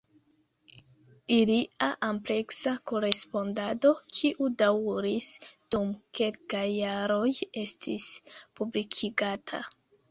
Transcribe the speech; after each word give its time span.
Ilia 1.35 1.89
ampleksa 2.07 2.73
korespondado, 2.93 3.93
kiu 4.17 4.51
daŭris 4.63 5.31
dum 5.77 5.95
kelkaj 6.21 6.67
jaroj, 6.81 7.25
estis 7.67 8.11
publikigata. 8.59 9.67